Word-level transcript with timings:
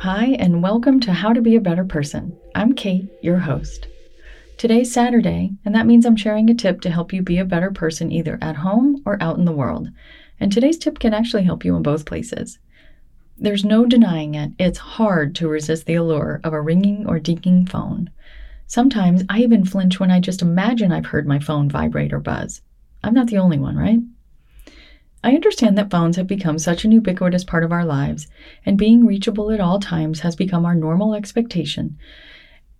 Hi, 0.00 0.36
and 0.38 0.62
welcome 0.62 1.00
to 1.00 1.12
How 1.14 1.32
to 1.32 1.40
Be 1.40 1.56
a 1.56 1.60
Better 1.60 1.84
Person. 1.84 2.36
I'm 2.54 2.74
Kate, 2.74 3.08
your 3.22 3.38
host. 3.38 3.88
Today's 4.58 4.92
Saturday, 4.92 5.52
and 5.64 5.74
that 5.74 5.86
means 5.86 6.04
I'm 6.04 6.16
sharing 6.16 6.50
a 6.50 6.54
tip 6.54 6.82
to 6.82 6.90
help 6.90 7.14
you 7.14 7.22
be 7.22 7.38
a 7.38 7.46
better 7.46 7.70
person 7.70 8.12
either 8.12 8.38
at 8.42 8.56
home 8.56 9.02
or 9.06 9.16
out 9.22 9.38
in 9.38 9.46
the 9.46 9.52
world. 9.52 9.88
And 10.38 10.52
today's 10.52 10.76
tip 10.76 10.98
can 10.98 11.14
actually 11.14 11.44
help 11.44 11.64
you 11.64 11.74
in 11.76 11.82
both 11.82 12.04
places. 12.04 12.58
There's 13.38 13.64
no 13.64 13.86
denying 13.86 14.34
it, 14.34 14.52
it's 14.58 14.78
hard 14.78 15.34
to 15.36 15.48
resist 15.48 15.86
the 15.86 15.94
allure 15.94 16.42
of 16.44 16.52
a 16.52 16.60
ringing 16.60 17.06
or 17.08 17.18
dinging 17.18 17.64
phone. 17.64 18.10
Sometimes 18.66 19.22
I 19.30 19.40
even 19.40 19.64
flinch 19.64 19.98
when 19.98 20.10
I 20.10 20.20
just 20.20 20.42
imagine 20.42 20.92
I've 20.92 21.06
heard 21.06 21.26
my 21.26 21.38
phone 21.38 21.70
vibrate 21.70 22.12
or 22.12 22.20
buzz. 22.20 22.60
I'm 23.02 23.14
not 23.14 23.28
the 23.28 23.38
only 23.38 23.58
one, 23.58 23.76
right? 23.76 24.00
I 25.26 25.34
understand 25.34 25.76
that 25.76 25.90
phones 25.90 26.14
have 26.14 26.28
become 26.28 26.56
such 26.56 26.84
an 26.84 26.92
ubiquitous 26.92 27.42
part 27.42 27.64
of 27.64 27.72
our 27.72 27.84
lives, 27.84 28.28
and 28.64 28.78
being 28.78 29.04
reachable 29.04 29.50
at 29.50 29.58
all 29.58 29.80
times 29.80 30.20
has 30.20 30.36
become 30.36 30.64
our 30.64 30.76
normal 30.76 31.14
expectation. 31.14 31.98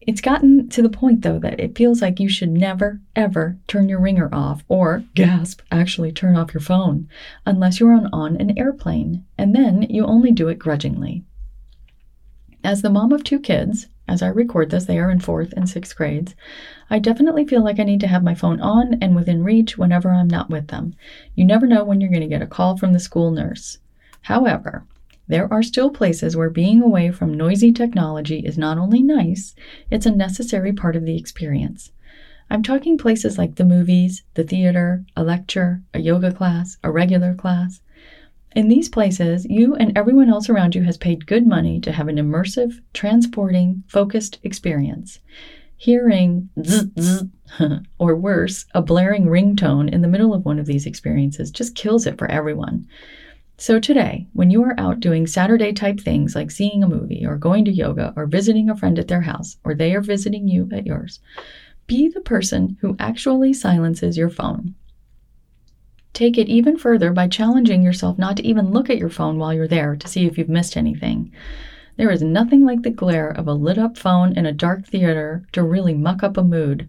It's 0.00 0.20
gotten 0.20 0.68
to 0.70 0.82
the 0.82 0.88
point, 0.88 1.22
though, 1.22 1.38
that 1.38 1.60
it 1.60 1.76
feels 1.76 2.02
like 2.02 2.18
you 2.18 2.28
should 2.28 2.50
never, 2.50 3.00
ever 3.14 3.58
turn 3.68 3.88
your 3.88 4.00
ringer 4.00 4.28
off 4.34 4.64
or, 4.66 5.04
gasp, 5.14 5.60
actually 5.70 6.10
turn 6.10 6.34
off 6.34 6.52
your 6.52 6.60
phone 6.60 7.08
unless 7.46 7.78
you're 7.78 7.92
on, 7.92 8.08
on 8.12 8.36
an 8.38 8.58
airplane, 8.58 9.24
and 9.38 9.54
then 9.54 9.82
you 9.82 10.04
only 10.04 10.32
do 10.32 10.48
it 10.48 10.58
grudgingly. 10.58 11.22
As 12.64 12.82
the 12.82 12.90
mom 12.90 13.12
of 13.12 13.22
two 13.22 13.38
kids, 13.38 13.86
as 14.12 14.20
I 14.20 14.28
record 14.28 14.68
this, 14.68 14.84
they 14.84 14.98
are 14.98 15.10
in 15.10 15.20
fourth 15.20 15.54
and 15.56 15.66
sixth 15.66 15.96
grades, 15.96 16.34
I 16.90 16.98
definitely 16.98 17.46
feel 17.46 17.64
like 17.64 17.80
I 17.80 17.84
need 17.84 18.00
to 18.00 18.06
have 18.06 18.22
my 18.22 18.34
phone 18.34 18.60
on 18.60 18.98
and 19.00 19.16
within 19.16 19.42
reach 19.42 19.78
whenever 19.78 20.10
I'm 20.10 20.28
not 20.28 20.50
with 20.50 20.68
them. 20.68 20.94
You 21.34 21.46
never 21.46 21.66
know 21.66 21.82
when 21.82 22.02
you're 22.02 22.10
going 22.10 22.20
to 22.20 22.26
get 22.26 22.42
a 22.42 22.46
call 22.46 22.76
from 22.76 22.92
the 22.92 23.00
school 23.00 23.30
nurse. 23.30 23.78
However, 24.20 24.84
there 25.28 25.50
are 25.50 25.62
still 25.62 25.88
places 25.88 26.36
where 26.36 26.50
being 26.50 26.82
away 26.82 27.10
from 27.10 27.32
noisy 27.32 27.72
technology 27.72 28.40
is 28.40 28.58
not 28.58 28.76
only 28.76 29.02
nice, 29.02 29.54
it's 29.90 30.04
a 30.04 30.10
necessary 30.10 30.74
part 30.74 30.94
of 30.94 31.06
the 31.06 31.16
experience. 31.16 31.90
I'm 32.50 32.62
talking 32.62 32.98
places 32.98 33.38
like 33.38 33.54
the 33.54 33.64
movies, 33.64 34.24
the 34.34 34.44
theater, 34.44 35.06
a 35.16 35.24
lecture, 35.24 35.80
a 35.94 36.00
yoga 36.00 36.32
class, 36.32 36.76
a 36.84 36.90
regular 36.90 37.32
class. 37.32 37.80
In 38.54 38.68
these 38.68 38.90
places, 38.90 39.46
you 39.46 39.74
and 39.76 39.96
everyone 39.96 40.28
else 40.28 40.50
around 40.50 40.74
you 40.74 40.82
has 40.82 40.98
paid 40.98 41.26
good 41.26 41.46
money 41.46 41.80
to 41.80 41.92
have 41.92 42.08
an 42.08 42.16
immersive, 42.16 42.80
transporting, 42.92 43.82
focused 43.86 44.38
experience. 44.42 45.20
Hearing 45.78 46.50
zzz, 46.62 46.86
zzz, 47.00 47.24
or 47.98 48.14
worse, 48.14 48.66
a 48.74 48.82
blaring 48.82 49.24
ringtone 49.24 49.90
in 49.90 50.02
the 50.02 50.08
middle 50.08 50.34
of 50.34 50.44
one 50.44 50.58
of 50.58 50.66
these 50.66 50.84
experiences 50.84 51.50
just 51.50 51.74
kills 51.74 52.06
it 52.06 52.18
for 52.18 52.30
everyone. 52.30 52.86
So 53.56 53.80
today, 53.80 54.26
when 54.34 54.50
you 54.50 54.62
are 54.64 54.78
out 54.78 55.00
doing 55.00 55.26
Saturday 55.26 55.72
type 55.72 56.00
things 56.00 56.34
like 56.34 56.50
seeing 56.50 56.82
a 56.82 56.88
movie 56.88 57.24
or 57.24 57.36
going 57.36 57.64
to 57.64 57.72
yoga 57.72 58.12
or 58.16 58.26
visiting 58.26 58.68
a 58.68 58.76
friend 58.76 58.98
at 58.98 59.08
their 59.08 59.22
house 59.22 59.56
or 59.64 59.74
they 59.74 59.94
are 59.94 60.00
visiting 60.02 60.46
you 60.46 60.68
at 60.72 60.86
yours, 60.86 61.20
be 61.86 62.08
the 62.08 62.20
person 62.20 62.76
who 62.80 62.96
actually 62.98 63.52
silences 63.52 64.18
your 64.18 64.30
phone. 64.30 64.74
Take 66.12 66.36
it 66.36 66.48
even 66.48 66.76
further 66.76 67.12
by 67.12 67.28
challenging 67.28 67.82
yourself 67.82 68.18
not 68.18 68.36
to 68.36 68.46
even 68.46 68.70
look 68.70 68.90
at 68.90 68.98
your 68.98 69.08
phone 69.08 69.38
while 69.38 69.54
you're 69.54 69.66
there 69.66 69.96
to 69.96 70.08
see 70.08 70.26
if 70.26 70.36
you've 70.36 70.48
missed 70.48 70.76
anything. 70.76 71.32
There 71.96 72.10
is 72.10 72.22
nothing 72.22 72.64
like 72.64 72.82
the 72.82 72.90
glare 72.90 73.30
of 73.30 73.46
a 73.46 73.54
lit 73.54 73.78
up 73.78 73.96
phone 73.96 74.36
in 74.36 74.46
a 74.46 74.52
dark 74.52 74.86
theater 74.86 75.46
to 75.52 75.62
really 75.62 75.94
muck 75.94 76.22
up 76.22 76.36
a 76.36 76.42
mood. 76.42 76.88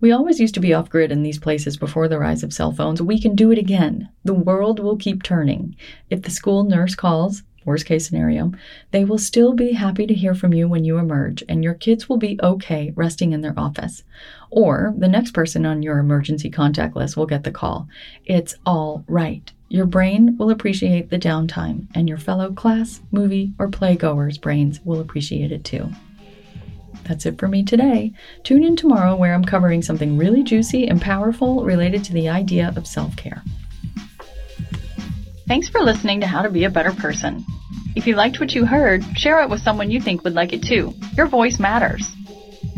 We 0.00 0.12
always 0.12 0.40
used 0.40 0.54
to 0.54 0.60
be 0.60 0.74
off 0.74 0.90
grid 0.90 1.10
in 1.12 1.22
these 1.22 1.38
places 1.38 1.76
before 1.76 2.08
the 2.08 2.18
rise 2.18 2.42
of 2.42 2.52
cell 2.52 2.72
phones. 2.72 3.00
We 3.00 3.20
can 3.20 3.34
do 3.34 3.50
it 3.50 3.58
again. 3.58 4.08
The 4.24 4.34
world 4.34 4.78
will 4.78 4.96
keep 4.96 5.22
turning. 5.22 5.76
If 6.10 6.22
the 6.22 6.30
school 6.30 6.64
nurse 6.64 6.94
calls, 6.94 7.42
worst 7.64 7.86
case 7.86 8.06
scenario, 8.06 8.52
they 8.90 9.04
will 9.04 9.18
still 9.18 9.52
be 9.52 9.72
happy 9.72 10.06
to 10.06 10.14
hear 10.14 10.34
from 10.34 10.52
you 10.52 10.68
when 10.68 10.84
you 10.84 10.98
emerge, 10.98 11.42
and 11.48 11.62
your 11.62 11.74
kids 11.74 12.08
will 12.08 12.16
be 12.16 12.38
okay 12.42 12.92
resting 12.94 13.32
in 13.32 13.40
their 13.40 13.58
office. 13.58 14.02
Or 14.50 14.94
the 14.96 15.08
next 15.08 15.32
person 15.32 15.66
on 15.66 15.82
your 15.82 15.98
emergency 15.98 16.50
contact 16.50 16.96
list 16.96 17.16
will 17.16 17.26
get 17.26 17.44
the 17.44 17.50
call. 17.50 17.88
It's 18.24 18.54
all 18.64 19.04
right. 19.08 19.50
Your 19.68 19.86
brain 19.86 20.36
will 20.38 20.50
appreciate 20.50 21.10
the 21.10 21.18
downtime, 21.18 21.86
and 21.94 22.08
your 22.08 22.18
fellow 22.18 22.52
class, 22.52 23.00
movie, 23.10 23.52
or 23.58 23.68
playgoers' 23.68 24.40
brains 24.40 24.80
will 24.84 25.00
appreciate 25.00 25.50
it 25.50 25.64
too. 25.64 25.90
That's 27.04 27.26
it 27.26 27.38
for 27.38 27.48
me 27.48 27.62
today. 27.62 28.12
Tune 28.44 28.64
in 28.64 28.76
tomorrow 28.76 29.14
where 29.14 29.34
I'm 29.34 29.44
covering 29.44 29.82
something 29.82 30.16
really 30.16 30.42
juicy 30.42 30.88
and 30.88 31.00
powerful 31.00 31.64
related 31.64 32.04
to 32.04 32.12
the 32.12 32.28
idea 32.28 32.72
of 32.76 32.86
self 32.86 33.14
care. 33.16 33.42
Thanks 35.46 35.68
for 35.68 35.82
listening 35.82 36.20
to 36.20 36.26
How 36.26 36.40
to 36.42 36.50
Be 36.50 36.64
a 36.64 36.70
Better 36.70 36.92
Person. 36.92 37.44
If 37.94 38.06
you 38.06 38.16
liked 38.16 38.40
what 38.40 38.54
you 38.54 38.64
heard, 38.64 39.04
share 39.14 39.42
it 39.42 39.50
with 39.50 39.60
someone 39.60 39.90
you 39.90 40.00
think 40.00 40.24
would 40.24 40.32
like 40.34 40.54
it 40.54 40.62
too. 40.62 40.94
Your 41.16 41.26
voice 41.26 41.60
matters. 41.60 42.10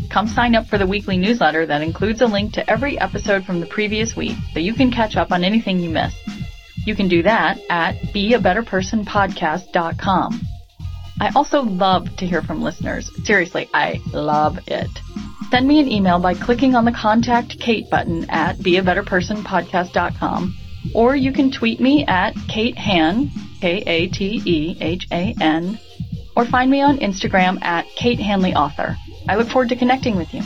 Come 0.09 0.27
sign 0.27 0.55
up 0.55 0.67
for 0.67 0.77
the 0.77 0.85
weekly 0.85 1.15
newsletter 1.17 1.65
that 1.65 1.81
includes 1.81 2.21
a 2.21 2.25
link 2.25 2.53
to 2.53 2.69
every 2.69 2.99
episode 2.99 3.45
from 3.45 3.61
the 3.61 3.67
previous 3.67 4.15
week 4.15 4.37
so 4.53 4.59
you 4.59 4.73
can 4.73 4.91
catch 4.91 5.15
up 5.15 5.31
on 5.31 5.43
anything 5.43 5.79
you 5.79 5.89
missed. 5.89 6.17
You 6.85 6.95
can 6.95 7.07
do 7.07 7.23
that 7.23 7.57
at 7.69 7.95
beabetterpersonpodcast.com. 8.13 10.41
I 11.19 11.31
also 11.35 11.61
love 11.61 12.15
to 12.17 12.27
hear 12.27 12.41
from 12.41 12.61
listeners. 12.61 13.09
Seriously, 13.25 13.69
I 13.73 14.01
love 14.13 14.59
it. 14.67 14.89
Send 15.49 15.67
me 15.67 15.79
an 15.79 15.91
email 15.91 16.19
by 16.19 16.33
clicking 16.33 16.75
on 16.75 16.85
the 16.85 16.91
Contact 16.91 17.59
Kate 17.59 17.89
button 17.89 18.29
at 18.29 18.57
beabetterpersonpodcast.com, 18.57 20.55
or 20.93 21.15
you 21.15 21.31
can 21.31 21.51
tweet 21.51 21.79
me 21.79 22.05
at 22.05 22.35
Kate 22.47 22.77
Han, 22.77 23.29
K-A-T-E-H-A-N, 23.61 24.19
or 26.35 26.45
find 26.45 26.69
me 26.69 26.81
on 26.81 26.97
Instagram 26.99 27.61
at 27.63 27.85
Kate 27.95 28.19
Hanley 28.19 28.53
Author. 28.53 28.95
I 29.27 29.35
look 29.35 29.49
forward 29.49 29.69
to 29.69 29.75
connecting 29.75 30.15
with 30.15 30.33
you. 30.33 30.41